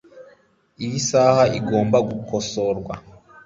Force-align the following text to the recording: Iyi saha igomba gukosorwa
Iyi 0.83 0.99
saha 1.09 1.43
igomba 1.59 1.97
gukosorwa 2.09 2.93